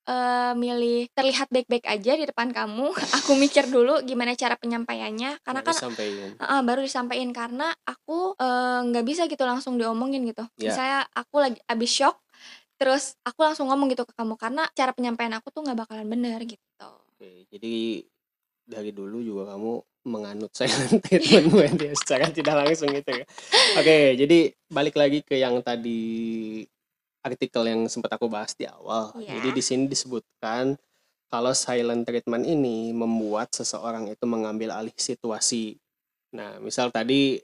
[0.09, 5.61] eh, milih terlihat baik-baik aja di depan kamu aku mikir dulu gimana cara penyampaiannya karena
[5.61, 5.91] baru kan.
[6.39, 10.45] Heeh, baru disampaikan karena aku eh, nggak bisa gitu langsung diomongin gitu.
[10.57, 10.73] Ya.
[10.73, 12.15] Misalnya aku lagi abis shock,
[12.81, 16.39] terus aku langsung ngomong gitu ke kamu karena cara penyampaian aku tuh nggak bakalan bener
[16.45, 16.63] gitu.
[16.79, 18.05] Oke, jadi
[18.69, 19.73] dari dulu juga kamu
[20.07, 23.25] menganut silent treatment ya, secara tidak langsung gitu ya.
[23.79, 26.63] Oke, jadi balik lagi ke yang tadi
[27.19, 29.11] artikel yang sempat aku bahas di awal.
[29.19, 29.39] Iya.
[29.39, 30.79] Jadi di sini disebutkan
[31.29, 35.77] kalau silent treatment ini membuat seseorang itu mengambil alih situasi.
[36.33, 37.37] Nah, misal tadi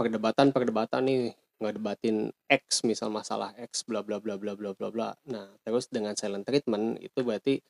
[0.00, 1.22] perdebatan-perdebatan nih
[1.62, 5.10] ngedebatin X misal masalah X bla bla bla bla bla bla bla.
[5.28, 7.62] Nah, terus dengan silent treatment itu berarti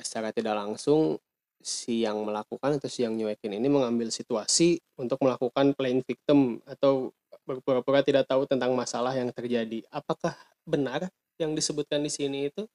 [0.00, 1.20] secara tidak langsung
[1.62, 7.10] si yang melakukan atau si yang nyuekin ini mengambil situasi untuk melakukan playing victim atau
[7.46, 9.86] berpura-pura tidak tahu tentang masalah yang terjadi.
[9.90, 10.34] Apakah
[10.66, 11.06] benar
[11.38, 12.66] yang disebutkan di sini itu?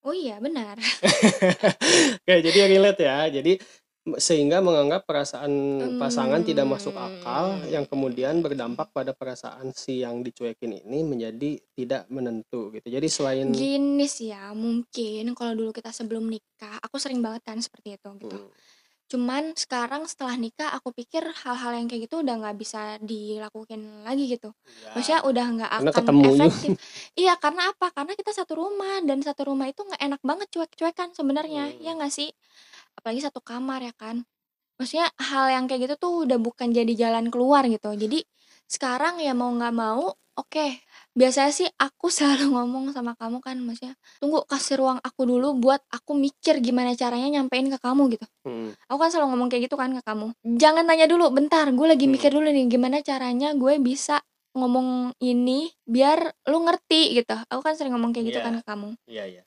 [0.00, 0.80] Oh iya benar.
[2.24, 3.28] Oke, jadi relate ya.
[3.28, 3.60] Jadi
[4.00, 5.52] sehingga menganggap perasaan
[6.00, 12.08] pasangan tidak masuk akal yang kemudian berdampak pada perasaan si yang dicuekin ini menjadi tidak
[12.08, 12.88] menentu gitu.
[12.88, 17.60] Jadi selain Gini sih ya, mungkin kalau dulu kita sebelum nikah, aku sering banget kan
[17.60, 18.40] seperti itu gitu.
[18.40, 18.48] Hmm,
[19.10, 24.30] Cuman sekarang setelah nikah aku pikir hal-hal yang kayak gitu udah nggak bisa dilakuin lagi
[24.30, 24.54] gitu.
[24.94, 26.70] Maksudnya Iya, udah nggak karena akan ketemu efektif.
[27.20, 27.86] Iya, karena apa?
[27.90, 32.14] Karena kita satu rumah dan satu rumah itu nggak enak banget cuek-cuekan sebenarnya, ya nggak
[32.14, 32.30] sih?
[32.98, 34.24] Apalagi satu kamar ya kan.
[34.80, 37.92] Maksudnya hal yang kayak gitu tuh udah bukan jadi jalan keluar gitu.
[37.94, 38.24] Jadi
[38.66, 40.66] sekarang ya mau nggak mau, oke.
[41.14, 45.82] Biasanya sih aku selalu ngomong sama kamu kan, maksudnya, "Tunggu, kasih ruang aku dulu buat
[45.92, 48.26] aku mikir gimana caranya nyampein ke kamu," gitu.
[48.48, 48.74] Mhm.
[48.90, 50.32] Aku kan selalu ngomong kayak gitu kan ke kamu.
[50.58, 52.36] "Jangan tanya dulu, bentar, gue lagi mikir Mhm.
[52.40, 54.22] dulu nih gimana caranya gue bisa
[54.56, 57.36] ngomong ini biar lu ngerti," gitu.
[57.52, 58.62] Aku kan sering ngomong kayak gitu kan Iya.
[58.62, 58.88] ke kamu.
[59.06, 59.42] Iya iya.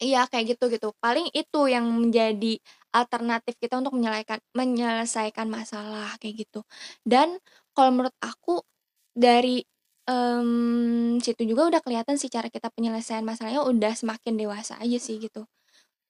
[0.00, 0.88] Iya, kayak gitu gitu.
[0.96, 2.56] Paling itu yang menjadi
[2.96, 6.64] alternatif kita untuk menyelaikan menyelesaikan masalah kayak gitu.
[7.04, 7.36] Dan
[7.76, 8.64] kalau menurut aku
[9.12, 9.60] dari,
[10.08, 15.20] mmm, situ juga udah kelihatan sih cara kita penyelesaian masalahnya udah semakin dewasa aja sih
[15.20, 15.44] gitu.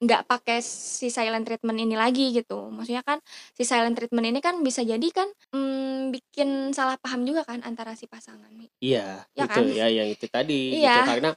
[0.02, 2.70] Nggak pakai si silent treatment ini lagi gitu.
[2.72, 3.18] Maksudnya kan
[3.56, 7.94] si silent treatment ini kan bisa jadi kan, mmm, bikin salah paham juga kan antara
[7.98, 8.70] si pasangan nih.
[8.80, 9.64] Iya, Ya itu kan?
[9.76, 10.54] ya yang itu tadi
[10.88, 10.98] gitu.
[10.98, 11.04] Iya.
[11.04, 11.30] Karena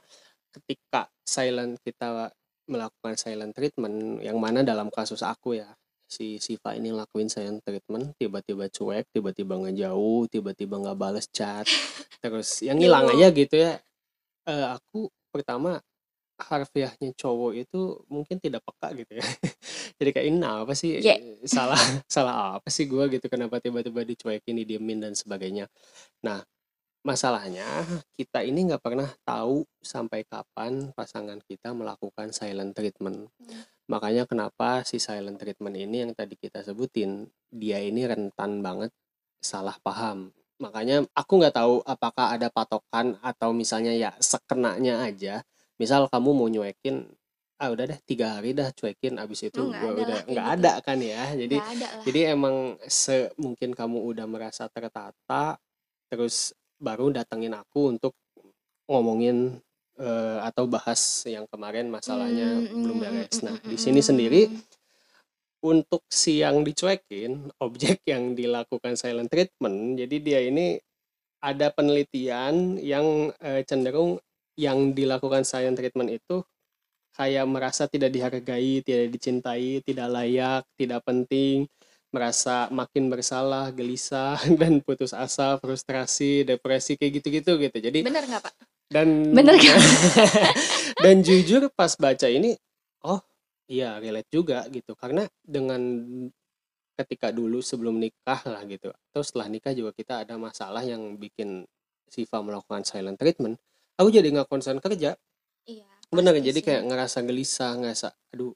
[0.54, 2.32] ketika silent kita
[2.68, 5.68] melakukan silent treatment, yang mana dalam kasus aku ya,
[6.08, 11.64] si Siva ini lakuin silent treatment, tiba-tiba cuek, tiba-tiba ngejauh, tiba-tiba nggak bales chat,
[12.24, 13.14] terus ya ngilang Duh.
[13.16, 13.76] aja gitu ya.
[14.48, 15.80] Eee, aku pertama
[16.40, 19.24] harfiahnya cowok itu mungkin tidak peka gitu ya.
[20.02, 20.98] Jadi kayak, "Ini apa sih?
[21.00, 21.16] Ye.
[21.46, 21.78] Salah
[22.10, 25.70] salah apa sih gua gitu, kenapa tiba-tiba dicuekin, didiemin dan sebagainya."
[26.26, 26.42] Nah,
[27.04, 27.64] masalahnya
[28.18, 33.28] kita ini nggak pernah tahu sampai kapan pasangan kita melakukan silent treatment.
[33.40, 33.62] Mmm.
[33.92, 38.90] Makanya kenapa si silent treatment ini yang tadi kita sebutin, dia ini rentan banget
[39.44, 40.32] salah paham.
[40.60, 45.44] Makanya aku nggak tahu apakah ada patokan atau misalnya ya sekenanya aja,
[45.76, 47.04] misal kamu mau nyuekin,
[47.60, 50.54] "Ah, udah deh 3 hari dah cuekin, abis itu Oh, ada udah" nggak gitu.
[50.64, 51.22] ada kan ya.
[51.36, 51.56] Jadi
[52.08, 55.60] jadi emang se mungkin kamu udah merasa tertata,
[56.08, 58.12] terus baru datengin aku untuk
[58.90, 59.56] ngomongin,
[59.96, 63.34] eee, atau bahas yang kemarin masalahnya Mmm, belum mhm beres.
[63.40, 64.60] mhm Nah, mhm di sini sendiri mhm.
[65.64, 70.76] untuk si yang dicuekin, objek yang dilakukan silent treatment, jadi dia ini
[71.40, 74.20] ada penelitian yang, eee, cenderung
[74.56, 76.44] yang dilakukan silent treatment itu
[77.14, 81.66] kayak merasa tidak dihargai, tidak dicintai, tidak layak, tidak penting,
[82.14, 87.76] merasa makin bersalah, gelisah, dan putus asa, frustrasi, depresi, kayak gitu-gitu gitu.
[87.82, 88.54] Jadi Bener nggak, Pak?
[88.86, 89.78] dan Bener nggak?
[91.04, 92.54] dan jujur pas baca ini,
[93.02, 93.18] oh
[93.66, 94.94] iya relate juga gitu.
[94.94, 95.82] Karena dengan
[96.94, 101.66] ketika dulu sebelum nikah lah gitu, atau setelah nikah juga kita ada masalah yang bikin
[102.06, 103.58] Siva melakukan silent treatment,
[103.98, 105.18] aku jadi nggak konsen kerja.
[105.66, 108.54] Iya, Bener, jadi kayak ngerasa gelisah, ngerasa, aduh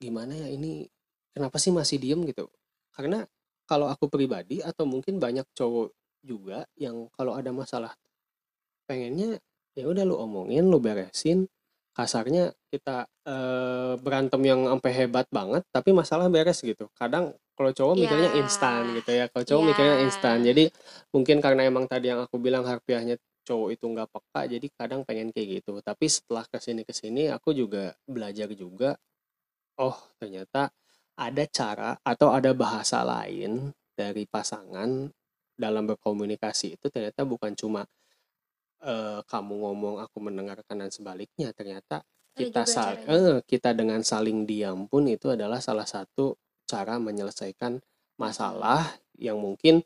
[0.00, 0.88] gimana ya ini,
[1.36, 2.48] kenapa sih masih diem gitu.
[2.94, 3.26] Karena
[3.66, 5.90] kalau aku pribadi atau mungkin banyak cowok
[6.24, 7.92] juga yang kalau ada masalah
[8.88, 9.40] pengennya
[9.74, 11.48] ya udah lu omongin, lu beresin,
[11.96, 16.86] kasarnya kita, eee, berantem yang ampe hebat banget tapi masalah beres gitu.
[16.94, 18.02] Kadang kalau cowok Iya.
[18.06, 19.68] mikirnya instan gitu ya, kalau cowok Iya.
[19.74, 20.36] mikirnya instan.
[20.46, 20.64] Jadi
[21.14, 25.28] mungkin karena emang tadi yang aku bilang harfiahnya cowok itu nggak peka, jadi kadang pengen
[25.34, 25.78] kayak gitu.
[25.84, 28.96] Tapi setelah ke sini ke sini aku juga belajar juga,
[29.80, 30.70] oh ternyata
[31.18, 35.10] ada cara atau ada bahasa lain dari pasangan
[35.54, 37.86] dalam berkomunikasi itu ternyata bukan cuma,
[38.82, 41.50] eee, kamu ngomong aku mendengarkan dan sebaliknya.
[41.54, 42.02] Ternyata
[42.34, 46.34] kita sal heeh, kita dengan saling diam pun itu adalah salah satu
[46.66, 47.78] cara menyelesaikan
[48.18, 48.98] Masalah.
[49.18, 49.82] yang mungkin,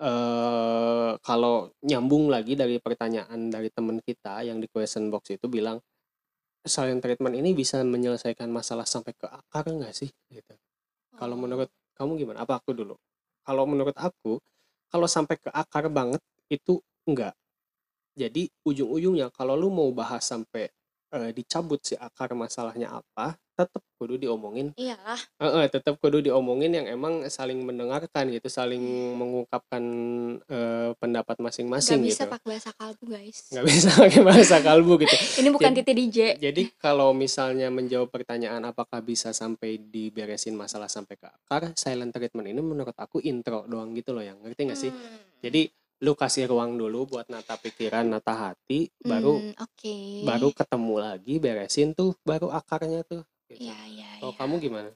[0.00, 5.80] eee, kalau nyambung lagi dari pertanyaan dari temen kita yang di question box itu bilang,
[6.66, 10.54] "Silent treatment ini bisa menyelesaikan masalah sampai ke akar nggak sih?" Gitu.
[11.18, 11.40] Kalau Oh.
[11.42, 12.44] menurut kamu gimana?
[12.46, 12.96] Apa aku dulu?
[13.46, 14.38] Kalau menurut aku,
[14.92, 17.34] kalau sampai ke akar banget itu enggak.
[18.18, 20.68] Jadi ujung-ujungnya kalau lu mau bahas sampai,
[21.14, 25.18] eee, dicabut si akar masalahnya apa, tetep kudu diomongin Iyalah.
[25.42, 28.80] heeh, tetep kudu diomongin yang emang saling mendengarkan gitu, saling
[29.18, 29.82] mengungkapkan,
[30.46, 32.30] eee, pendapat Nggak masing-masing bisa gitu.
[32.30, 33.38] pakai bahasa kalbu, guys.
[33.50, 35.16] Nggak bisa pakai bahasa kalbu gitu.
[35.42, 36.18] Ini bukan Jad titik DJ.
[36.38, 42.46] jadi kalau misalnya menjawab pertanyaan apakah bisa sampai diberesin masalah sampai ke akar, silent treatment
[42.46, 44.90] ini menurut aku intro doang gitu loh yang, ngerti nggak sih?
[44.94, 45.42] Mmm.
[45.42, 45.62] Jadi
[45.98, 49.96] lu kasih ruang dulu buat nata pikiran, nata hati, baru Mmm, oke.
[50.22, 53.64] baru ketemu lagi, beresin tuh baru akarnya tuh, gitu.
[53.64, 54.38] Iya iya Kalau iya.
[54.40, 54.90] kamu gimana?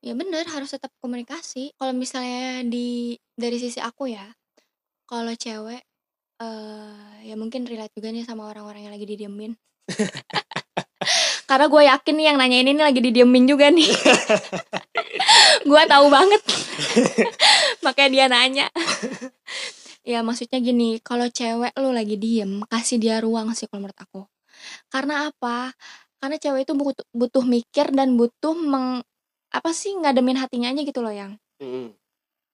[0.00, 1.76] Ya bener, harus tetap komunikasi.
[1.76, 4.24] Kalau misalnya di dari sisi aku ya,
[5.04, 5.84] kalau cewek,
[6.40, 9.52] eee, ya mungkin relate juga nih sama orang-orang yang lagi didiemin.
[11.50, 13.90] karena gue yakin nih yang nanyain ini lagi didiemin juga nih
[15.70, 16.42] gue tahu banget
[17.84, 18.66] makanya dia nanya
[20.06, 24.22] ya maksudnya gini kalau cewek lu lagi diem kasih dia ruang sih kalau menurut aku
[24.94, 25.74] karena apa
[26.20, 29.00] karena cewek itu butuh, butuh mikir dan butuh meng
[29.50, 31.90] apa sih ngademin hatinya aja gitu loh yang Mm-mm.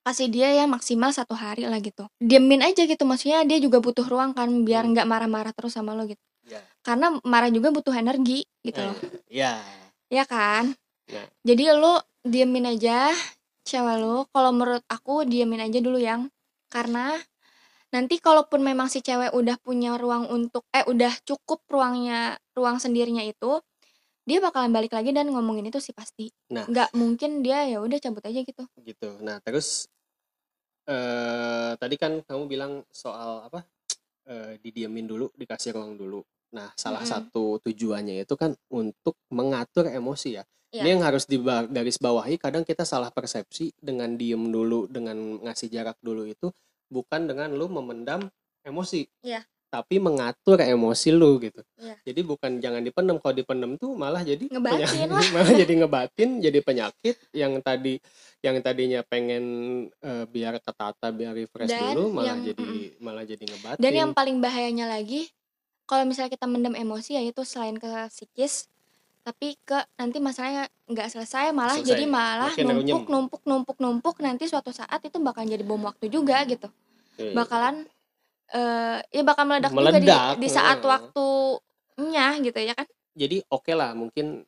[0.06, 4.06] kasih dia ya maksimal satu hari lah gitu diemin aja gitu maksudnya dia juga butuh
[4.06, 4.94] ruang kan biar Hmm.
[4.94, 6.62] nggak marah-marah terus sama lo gitu Ya.
[6.86, 9.58] karena marah juga butuh energi gitu loh Eh, ya
[10.08, 10.72] ya kan
[11.10, 11.26] Ya.
[11.42, 13.10] jadi lo diemin aja
[13.66, 16.30] cewek lo kalau menurut aku diemin aja dulu yang
[16.70, 17.18] karena
[17.96, 23.24] nanti kalaupun memang si cewek udah punya ruang untuk eh udah cukup ruangnya ruang sendirinya
[23.24, 23.56] itu
[24.26, 26.68] dia bakalan balik lagi dan ngomongin itu sih pasti Nah.
[26.68, 29.88] nggak mungkin dia ya udah cabut aja gitu gitu nah terus
[30.86, 33.64] eh tadi kan kamu bilang soal apa
[34.26, 36.20] eh didiemin dulu dikasih ruang dulu
[36.54, 37.10] nah salah Mm-mm.
[37.32, 40.82] satu tujuannya itu kan untuk mengatur emosi ya Iya.
[40.82, 45.14] ini yang harus di garis bawahi kadang kita salah persepsi dengan diem dulu dengan
[45.46, 46.50] ngasih jarak dulu itu
[46.88, 48.26] bukan dengan lu memendam
[48.62, 49.42] emosi Iya.
[49.66, 51.98] tapi mengatur emosi lu gitu Iya.
[52.02, 55.24] jadi bukan jangan dipendam kalau dipendam tuh malah jadi Ngebatin penyakit- lah.
[55.34, 57.94] malah jadi ngebatin jadi penyakit yang tadi
[58.40, 59.44] yang tadinya pengen
[59.98, 62.68] eh, biar ketata biar refresh Dan dulu malah yang- jadi
[62.98, 65.28] malah jadi ngebatin Dan yang paling bahayanya lagi,
[65.84, 68.66] kalau misalnya kita mendem emosi ya itu selain ke psikis,
[69.26, 71.90] tapi ke nanti masalahnya nggak selesai malah Selesai.
[71.90, 73.06] jadi malah Makin numpuk runyem.
[73.10, 76.70] numpuk numpuk numpuk nanti suatu saat itu bakal jadi bom waktu juga gitu.
[77.18, 77.34] Iya.
[77.34, 77.82] Bakalan
[78.46, 80.86] eh ya bakal meledak, Meledak, juga di, di saat heeh.
[80.86, 82.86] waktunya gitu ya kan.
[83.10, 84.46] jadi oke lah mungkin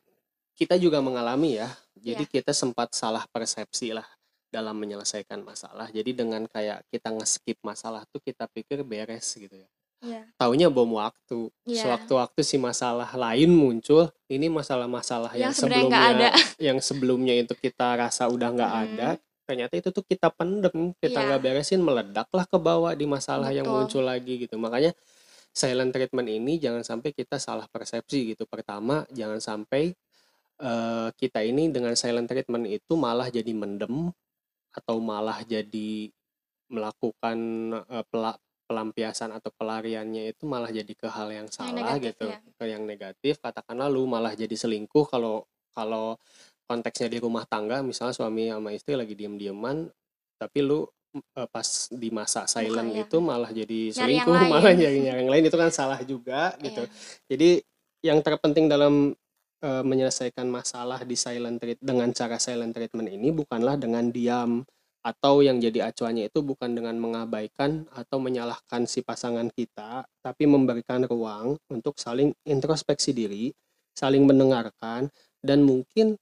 [0.55, 2.31] kita juga mengalami ya jadi Iya.
[2.39, 4.07] kita sempat salah persepsi lah
[4.47, 9.67] dalam menyelesaikan masalah jadi dengan kayak kita nge-skip masalah tuh kita pikir beres gitu ya
[9.99, 10.23] Iya.
[10.39, 11.83] taunya bom waktu Iya.
[11.83, 16.29] sewaktu-waktu si masalah lain muncul ini masalah-masalah yang, Yang sebelumnya ada.
[16.71, 18.83] yang sebelumnya itu kita rasa udah nggak Hmm.
[18.87, 19.09] ada
[19.43, 21.25] ternyata itu tuh kita pendem kita Iya.
[21.27, 23.75] nggak beresin meledaklah ke bawah di masalah yang Betul.
[23.75, 24.95] muncul lagi gitu makanya
[25.51, 29.91] silent treatment ini jangan sampai kita salah persepsi gitu pertama jangan sampai
[30.59, 34.11] eh, kita ini dengan silent treatment itu malah jadi mendem
[34.69, 36.07] atau malah jadi
[36.69, 37.37] melakukan
[38.07, 42.37] pela- pelampiasan atau pelariannya itu malah jadi ke hal yang salah negatif, gitu ya.
[42.53, 46.21] ke yang negatif katakanlah lu malah jadi selingkuh kalau kalau
[46.69, 49.89] konteksnya di rumah tangga misalnya suami sama istri lagi diem-dieman
[50.37, 50.85] tapi lu
[51.17, 53.09] eh, pas di masa silent ya.
[53.09, 54.51] itu malah jadi Nyari yang selingkuh lain.
[54.53, 56.93] malah nyari yang lain itu kan salah juga gitu Iya.
[57.25, 57.49] jadi
[58.05, 59.17] yang terpenting dalam
[59.65, 64.61] eh, menyelesaikan masalah di silent treat dengan cara silent treatment ini bukanlah dengan diam
[64.99, 71.07] atau yang jadi acuannya itu bukan dengan mengabaikan atau menyalahkan si pasangan kita, tapi memberikan
[71.07, 73.55] ruang untuk saling introspeksi diri,
[73.95, 75.07] saling mendengarkan,
[75.39, 76.19] dan mungkin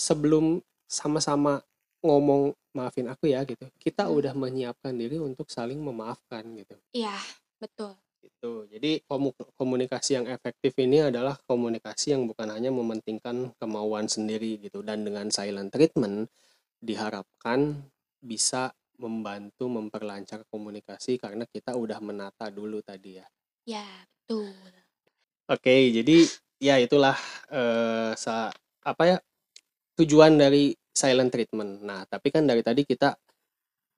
[0.00, 1.60] sebelum sama-sama
[2.00, 4.16] ngomong maafin aku ya gitu, kita Hmm.
[4.18, 7.14] udah menyiapkan diri untuk saling memaafkan gitu Iya,
[7.60, 7.94] betul.
[8.24, 8.64] gitu.
[8.72, 14.80] Jadi komu- komunikasi yang efektif ini adalah komunikasi yang bukan hanya mementingkan kemauan sendiri gitu
[14.80, 16.28] dan dengan silent treatment
[16.84, 17.84] diharapkan
[18.24, 23.26] bisa membantu memperlancar komunikasi karena kita udah menata dulu tadi ya.
[23.68, 23.86] Ya,
[24.24, 24.54] betul.
[25.50, 26.24] Oke, jadi
[26.56, 27.16] ya itulah
[27.52, 28.48] eh, sa
[28.84, 29.16] apa ya
[30.00, 31.84] tujuan dari silent treatment.
[31.84, 33.12] Nah, tapi kan dari tadi kita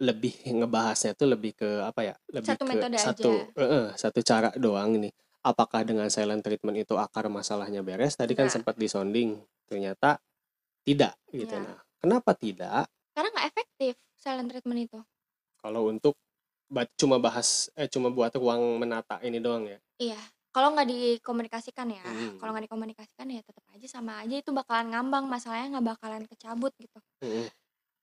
[0.02, 2.14] lebih ngebahasnya tuh lebih ke apa ya?
[2.34, 3.62] Lebih Satu ke metode satu aja.
[3.62, 5.10] eh, eh, satu cara doang ini.
[5.46, 8.18] Apakah dengan silent treatment itu akar masalahnya beres?
[8.18, 9.38] Tadi kan sempat disonding,
[9.70, 10.18] ternyata
[10.82, 11.54] tidak gitu.
[11.54, 11.62] Iya.
[11.62, 12.90] Nah, kenapa tidak?
[13.14, 13.94] Karena nggak efektif
[14.26, 14.98] silent treatment itu.
[15.62, 16.18] Kalau untuk
[16.98, 19.78] cuma bahas eh cuma buat ruang menata ini doang ya.
[20.02, 20.18] Iya,
[20.50, 22.42] kalau nggak dikomunikasikan ya, Hmm.
[22.42, 26.74] kalau nggak dikomunikasikan ya tetap aja sama aja itu bakalan ngambang, masalahnya nggak bakalan kecabut
[26.82, 26.98] gitu.
[27.22, 27.46] Mm-mm.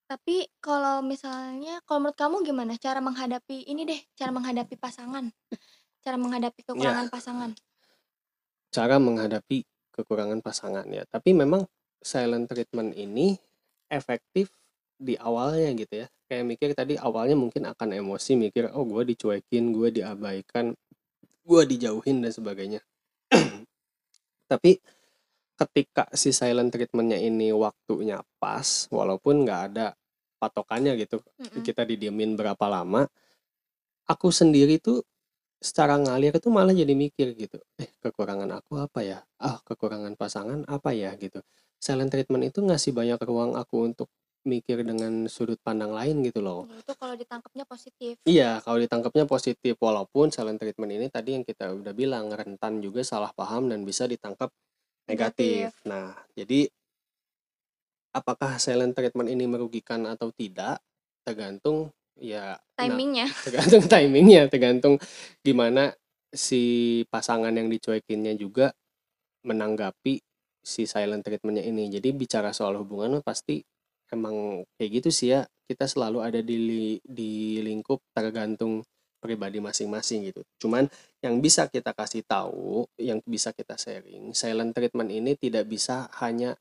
[0.07, 5.27] Tapi kalau misalnya, kalau menurut kamu gimana cara menghadapi ini deh, cara menghadapi pasangan,
[5.99, 6.71] cara menghadapi Ya.
[6.71, 7.51] kekurangan pasangan?
[8.73, 9.61] cara menghadapi
[9.93, 11.05] kekurangan pasangan ya.
[11.05, 11.69] Tapi memang
[12.01, 13.37] silent treatment ini
[13.85, 14.49] efektif
[14.97, 16.07] di awalnya gitu ya.
[16.29, 20.73] Kayak mikir tadi awalnya mungkin akan emosi mikir oh gue dicuekin, gue diabaikan,
[21.43, 22.81] gue dijauhin dan sebagainya.
[24.51, 24.79] Tapi
[25.53, 29.93] ketika si silent treatmentnya ini waktunya pas, walaupun nggak ada
[30.41, 31.61] patokannya gitu, Mm-mm.
[31.61, 33.05] kita didiemin berapa lama,
[34.09, 35.05] aku sendiri tuh
[35.63, 40.67] secara ngalir itu malah jadi mikir gitu eh kekurangan aku apa ya ah kekurangan pasangan
[40.67, 41.39] apa ya gitu
[41.79, 44.11] silent treatment itu ngasih banyak ruang aku untuk
[44.43, 48.13] mikir dengan sudut pandang lain gitu loh Ya, itu kalau ditangkapnya positif.
[48.27, 53.03] iya kalau ditangkapnya positif walaupun silent treatment ini tadi yang kita udah bilang rentan juga
[53.03, 54.51] salah paham dan bisa ditangkap
[55.03, 55.75] negatif.
[55.83, 56.71] Nah, jadi
[58.13, 60.79] apakah silent treatment ini merugikan atau tidak
[61.25, 64.95] tergantung ya nah, timingnya tergantung timingnya tergantung
[65.41, 65.91] gimana
[66.29, 68.73] si pasangan yang dicuekinnya juga
[69.43, 70.21] menanggapi
[70.63, 73.65] si silent treatmentnya ini jadi bicara soal hubungan pasti
[74.13, 75.41] emang kayak gitu sih ya.
[75.65, 78.85] Kita selalu ada di di lingkup tergantung
[79.17, 80.45] pribadi masing-masing gitu.
[80.61, 80.85] Cuman
[81.23, 86.59] yang bisa kita kasih tahu yang bisa kita sharing silent treatment ini tidak bisa hanya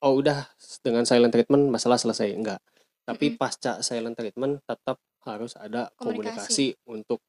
[0.00, 0.46] oh udah
[0.80, 2.30] dengan silent treatment masalah selesai.
[2.32, 2.62] Enggak.
[3.02, 3.40] Tapi mm-hmm.
[3.42, 4.96] pasca silent treatment tetap
[5.26, 7.20] harus ada komunikasi, komunikasi untuk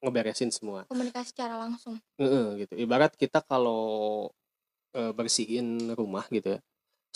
[0.00, 0.88] ngeberesin semua.
[0.88, 2.00] Komunikasi secara langsung.
[2.16, 2.74] E gitu.
[2.74, 4.26] Ibarat kita kalau
[4.96, 6.60] e, bersihin rumah gitu ya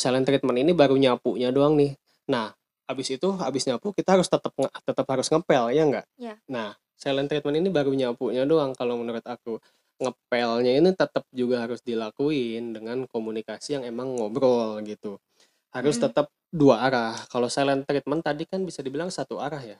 [0.00, 1.92] silent treatment ini baru nyapunya doang nih
[2.24, 2.56] nah
[2.88, 6.34] habis itu habis nyapu kita harus tetap tetap harus ngepel ya enggak ya.
[6.48, 9.60] nah silent treatment ini baru nyapunya doang kalau menurut aku
[10.00, 15.20] ngepelnya ini tetap juga harus dilakuin dengan komunikasi yang emang ngobrol gitu.
[15.70, 16.02] Harus mm.
[16.08, 17.14] tetap dua arah.
[17.28, 19.78] Kalau silent treatment tadi kan bisa dibilang satu arah ya.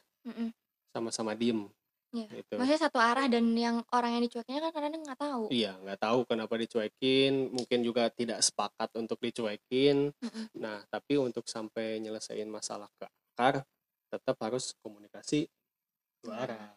[0.92, 1.66] Sama-sama diem.
[2.10, 2.26] Ya.
[2.26, 2.58] Gitu.
[2.58, 5.44] Maksudnya satu arah dan yang orang yang dicuekinnya kan kadang nggak tahu.
[5.54, 10.10] Iya, nggak tahu kenapa dicuekin, mungkin juga tidak sepakat untuk dicuekin.
[10.10, 10.44] Mm-mm.
[10.58, 13.62] Nah, tapi untuk sampai nyelesain masalah ke akar,
[14.10, 15.46] tetap harus komunikasi
[16.26, 16.42] dua iya.
[16.50, 16.70] arah.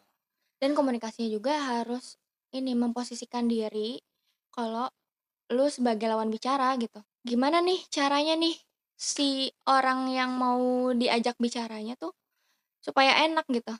[0.62, 2.14] Dan komunikasinya juga harus
[2.54, 3.98] ini memposisikan diri
[4.54, 4.86] kalau
[5.50, 7.02] lu sebagai lawan bicara gitu.
[7.26, 8.54] Gimana nih caranya nih
[8.94, 12.14] si orang yang mau diajak bicaranya tuh
[12.78, 13.74] supaya enak gitu.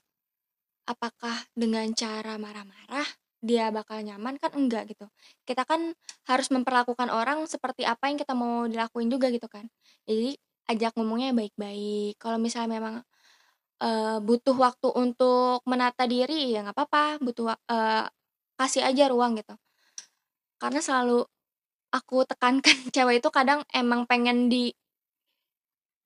[0.85, 3.09] Apakah dengan cara marah-marah
[3.45, 5.05] dia bakal nyaman kan enggak gitu.
[5.45, 5.93] Kita kan
[6.25, 9.69] harus memperlakukan orang seperti apa yang kita mau dilakuin juga gitu kan.
[10.09, 10.33] Jadi
[10.73, 12.17] ajak ngomongnya baik-baik.
[12.17, 12.95] Kalau misalnya memang
[13.85, 18.09] uh, butuh waktu untuk menata diri ya nggak apa-apa, butuh uh,
[18.57, 19.53] kasih aja ruang gitu.
[20.57, 21.29] Karena selalu
[21.93, 24.73] aku tekankan cewek itu kadang emang pengen di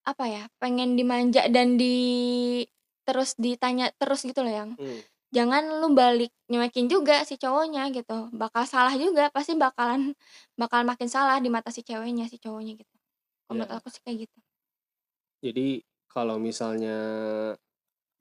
[0.03, 2.64] apa ya, pengen dimanja dan di
[3.09, 4.71] terus ditanya terus gitu loh yang.
[4.77, 5.01] Hmm.
[5.33, 8.29] Jangan lu balik nyuekin juga si cowoknya gitu.
[8.33, 10.12] Bakal salah juga, pasti bakalan
[10.61, 12.94] bakal makin salah di mata si ceweknya, si cowoknya gitu.
[13.49, 13.77] Kalau yeah.
[13.81, 14.38] aku sih kayak gitu.
[15.40, 16.97] Jadi kalau misalnya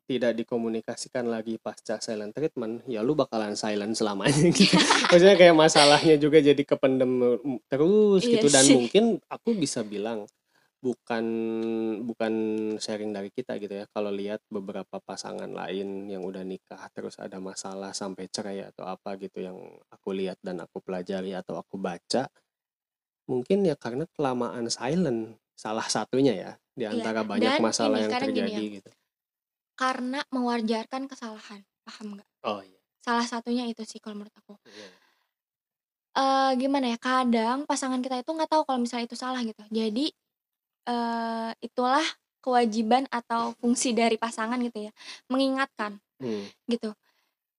[0.07, 4.79] tidak dikomunikasikan lagi pasca silent treatment, ya lu bakalan silent selamanya gitu.
[5.11, 8.75] Maksudnya kayak masalahnya juga jadi kependem terus iya gitu dan sih.
[8.79, 10.23] mungkin aku bisa bilang
[10.77, 11.25] bukan
[12.05, 12.33] bukan
[12.77, 13.85] sharing dari kita gitu ya.
[13.89, 19.17] Kalau lihat beberapa pasangan lain yang udah nikah terus ada masalah sampai cerai atau apa
[19.17, 19.57] gitu yang
[19.89, 22.29] aku lihat dan aku pelajari atau aku baca,
[23.25, 27.29] mungkin ya karena kelamaan silent salah satunya ya di iya, antara iya.
[27.29, 28.91] banyak masalah yang terjadi ya, gitu
[29.77, 32.27] karena mewajarkan kesalahan, paham nggak?
[32.49, 32.81] Oh iya.
[32.97, 34.57] Salah satunya itu sih kalau menurut aku.
[34.65, 34.89] Iya.
[36.17, 39.61] Uh, gimana ya, kadang pasangan kita itu nggak tahu kalau misalnya itu salah gitu.
[39.69, 40.09] Jadi,
[40.87, 42.03] uh, itulah
[42.39, 44.91] kewajiban atau fungsi dari pasangan gitu ya,
[45.27, 46.47] mengingatkan, Hmm.
[46.65, 46.95] gitu.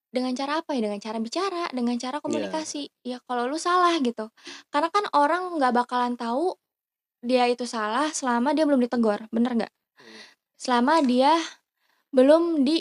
[0.08, 0.88] Dengan cara apa ya?
[0.88, 2.24] Dengan cara bicara, dengan cara iya.
[2.24, 2.82] komunikasi.
[3.04, 4.32] Ya kalau lu salah gitu.
[4.72, 6.56] Karena kan orang nggak bakalan tahu
[7.20, 9.72] dia itu salah selama dia belum ditegur, bener nggak?
[10.00, 10.20] Hmm.
[10.56, 11.36] Selama dia
[12.08, 12.80] belum di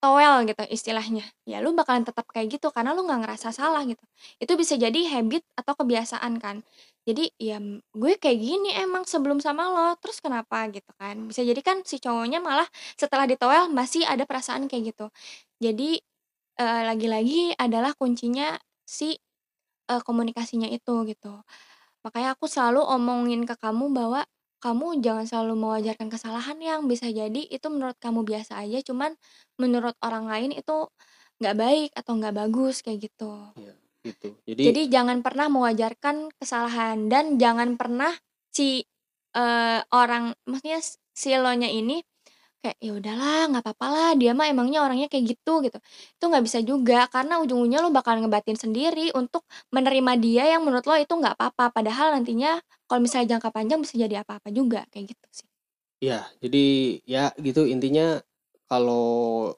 [0.00, 1.24] towel gitu istilahnya.
[1.44, 4.02] Ya lu bakalan tetap kayak gitu karena lu nggak ngerasa salah gitu.
[4.40, 6.64] Itu bisa jadi habit atau kebiasaan kan.
[7.04, 7.60] Jadi ya
[7.92, 11.28] gue kayak gini emang sebelum sama lo terus kenapa gitu kan?
[11.28, 15.06] Bisa jadi kan si cowoknya malah setelah ditowel masih ada perasaan kayak gitu.
[15.60, 16.00] Jadi
[16.60, 18.56] uh, lagi-lagi adalah kuncinya
[18.88, 19.16] si
[19.92, 21.44] uh, komunikasinya itu gitu.
[22.04, 24.24] Makanya aku selalu omongin ke kamu bahwa
[24.60, 29.16] kamu jangan selalu mewajarkan kesalahan yang bisa jadi itu menurut kamu biasa aja, cuman
[29.56, 30.86] menurut orang lain itu
[31.40, 33.32] nggak baik atau nggak bagus kayak gitu.
[33.56, 34.28] Iya, gitu.
[34.44, 38.12] Jadi Jadi jangan pernah mewajarkan kesalahan dan jangan pernah
[38.52, 38.84] si
[39.34, 40.80] uh, orang maksudnya
[41.16, 42.04] si lo nya ini
[42.62, 45.78] kayak ya udahlah nggak apa-apa lah dia mah emangnya orangnya kayak gitu gitu.
[46.16, 49.42] Itu nggak bisa juga karena ujung-ujungnya lo bakal ngebatin sendiri untuk
[49.74, 53.94] menerima dia yang menurut lo itu nggak apa-apa padahal nantinya kalau misalnya jangka panjang bisa
[53.96, 55.48] jadi apa-apa juga kayak gitu sih.
[56.00, 56.64] Ya jadi
[57.04, 57.64] ya gitu.
[57.68, 58.20] Intinya
[58.68, 59.52] kalau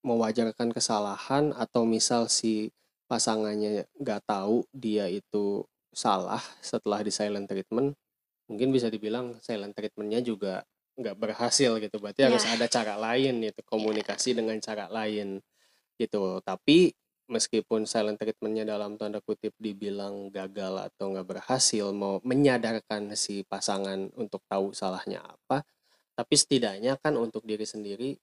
[0.00, 2.72] mewajarkan kesalahan atau misal si
[3.10, 7.92] pasangannya nggak tahu dia itu salah setelah di silent treatment
[8.48, 10.62] mungkin bisa dibilang silent treatmentnya juga
[11.00, 12.28] nggak berhasil gitu berarti yeah.
[12.28, 14.38] harus ada cara lain gitu komunikasi yeah.
[14.44, 15.40] dengan cara lain
[15.96, 16.92] gitu tapi
[17.30, 24.10] meskipun silent treatmentnya dalam tanda kutip dibilang gagal atau nggak berhasil mau menyadarkan si pasangan
[24.18, 25.62] untuk tahu salahnya apa
[26.18, 28.18] tapi setidaknya kan untuk diri sendiri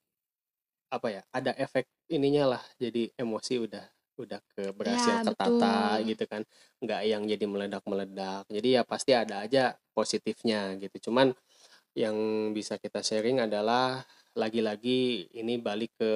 [0.92, 3.84] apa ya ada efek ininya lah jadi emosi udah
[4.18, 6.08] udah ke berhasil Ya, tertata betul.
[6.12, 6.42] gitu kan
[6.82, 11.32] nggak yang jadi meledak-meledak jadi ya pasti ada aja positifnya gitu cuman
[11.98, 12.16] yang
[12.54, 14.06] bisa kita sharing adalah
[14.38, 16.10] lagi-lagi ini balik ke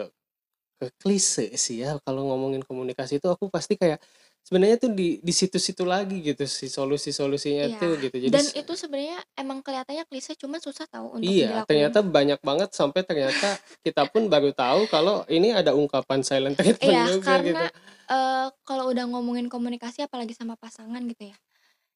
[0.83, 4.03] ke klise sih ya kalau ngomongin komunikasi itu aku pasti kayak
[4.43, 8.73] sebenarnya tuh di di situ-situ lagi gitu si solusi-solusinya Iya, tuh gitu jadi dan itu
[8.75, 11.67] sebenarnya emang kelihatannya klise cuman susah tahu untuk Iya, dilakuin.
[11.71, 13.49] ternyata banyak banget sampai ternyata
[13.87, 17.65] kita pun baru tahu kalau ini ada ungkapan silent treatment Iya, juga karena gitu.
[18.11, 21.37] uh, kalau udah ngomongin komunikasi apalagi sama pasangan gitu ya,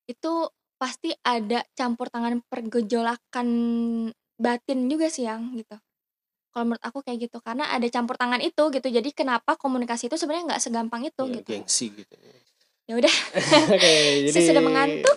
[0.06, 0.32] itu
[0.76, 3.48] pasti ada campur tangan pergejolakan
[4.36, 5.76] batin juga sih yang gitu.
[6.52, 8.88] Kalau menurut aku kayak gitu, karena ada campur tangan itu gitu.
[8.88, 11.48] Jadi kenapa komunikasi itu sebenarnya nggak segampang itu Ya, gitu.
[11.52, 12.16] gengsi gitu.
[12.88, 13.14] Ya udah.
[13.76, 13.92] Oke,
[14.28, 15.16] jadi Saya sudah mengantuk.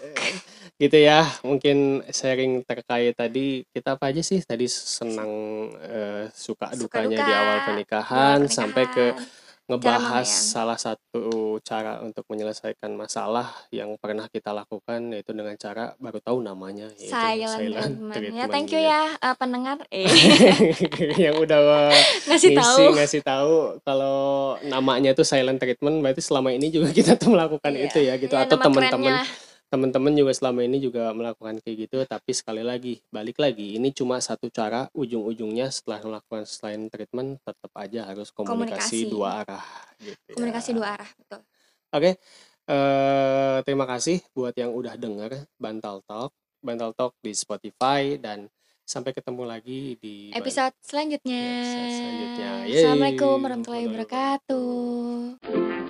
[0.76, 1.24] gitu ya.
[1.43, 4.43] Mungkin sharing terkait tadi kita apa aja sih?
[4.43, 5.32] Tadi senang
[5.80, 9.38] eh, suka Suka dukanya duka, di awal pernikahan awal sampai ke pernikahan.
[9.70, 10.41] Ngebahas ya.
[10.49, 11.22] salah satu
[11.61, 17.13] cara untuk menyelesaikan masalah yang pernah kita lakukan yaitu dengan cara baru tahu namanya yaitu
[17.13, 18.09] Silent silent treatment.
[18.09, 18.89] Ya, treatment thank you gitu.
[18.89, 19.78] ya uh, pendengar.
[19.91, 20.09] Eh,
[21.24, 21.93] yang udah
[22.26, 22.84] ngasih ngisi tahu.
[22.93, 24.17] ngasih tahu kalau
[24.63, 27.86] namanya tuh silent treatment berarti selama ini juga kita tuh melakukan Iya.
[27.86, 29.22] itu ya gitu Ya, atau teman-teman.
[29.70, 34.17] Teman-teman juga selama ini juga melakukan kayak gitu tapi sekali lagi balik lagi ini cuma
[34.17, 39.13] satu cara ujung-ujungnya setelah melakukan silent treatment tetap aja harus komunikasi, Komunikasi.
[39.13, 39.65] dua arah
[40.01, 40.76] gitu Komunikasi ya.
[40.76, 41.41] dua arah, betul.
[41.89, 42.11] Oke,
[42.65, 46.34] eh, terima kasih buat yang udah denger Bantal Talk,
[46.65, 48.49] Bantal Talk di Spotify dan
[48.89, 51.45] sampai ketemu lagi di Episode selanjutnya.
[51.61, 52.51] Episode selanjutnya.
[52.65, 52.74] Yeay.
[52.82, 55.88] Assalamualaikum warahmatullahi wabarakatuh.